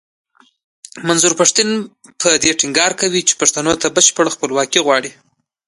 منظور 1.07 1.33
پښتين 1.41 1.69
په 2.21 2.29
دې 2.43 2.51
ټينګار 2.59 2.91
کوي 3.01 3.21
پښتنو 3.41 3.73
ته 3.81 3.87
بشپړه 3.95 4.29
خپلواکي 4.35 4.79
غواړي. 4.85 5.11